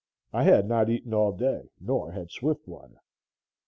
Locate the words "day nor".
1.31-2.11